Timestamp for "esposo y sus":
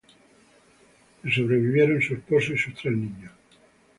2.15-2.73